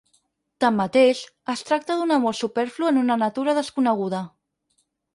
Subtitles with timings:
[0.63, 1.21] Tanmateix,
[1.55, 4.27] es tracta d'un amor superflu en una natura desconeguda.